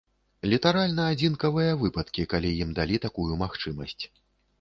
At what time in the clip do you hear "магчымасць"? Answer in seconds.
3.43-4.03